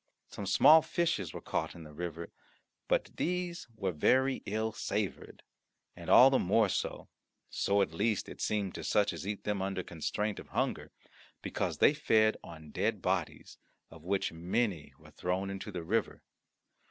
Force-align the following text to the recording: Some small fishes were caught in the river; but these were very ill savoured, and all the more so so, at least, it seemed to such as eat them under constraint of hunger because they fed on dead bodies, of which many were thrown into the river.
Some 0.25 0.47
small 0.47 0.81
fishes 0.81 1.31
were 1.31 1.43
caught 1.43 1.75
in 1.75 1.83
the 1.83 1.93
river; 1.93 2.31
but 2.87 3.17
these 3.17 3.67
were 3.75 3.91
very 3.91 4.41
ill 4.47 4.71
savoured, 4.71 5.43
and 5.95 6.09
all 6.09 6.31
the 6.31 6.39
more 6.39 6.69
so 6.69 7.07
so, 7.51 7.83
at 7.83 7.93
least, 7.93 8.27
it 8.27 8.41
seemed 8.41 8.73
to 8.73 8.83
such 8.83 9.13
as 9.13 9.27
eat 9.27 9.43
them 9.43 9.61
under 9.61 9.83
constraint 9.83 10.39
of 10.39 10.47
hunger 10.47 10.91
because 11.43 11.77
they 11.77 11.93
fed 11.93 12.35
on 12.43 12.71
dead 12.71 12.99
bodies, 13.03 13.59
of 13.91 14.01
which 14.03 14.33
many 14.33 14.91
were 14.97 15.11
thrown 15.11 15.51
into 15.51 15.71
the 15.71 15.83
river. 15.83 16.23